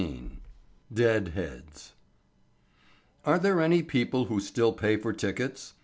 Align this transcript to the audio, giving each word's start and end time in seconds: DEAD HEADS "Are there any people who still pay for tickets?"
DEAD 0.91 1.27
HEADS 1.35 1.93
"Are 3.23 3.37
there 3.37 3.61
any 3.61 3.83
people 3.83 4.25
who 4.25 4.39
still 4.39 4.73
pay 4.73 4.97
for 4.97 5.13
tickets?" 5.13 5.73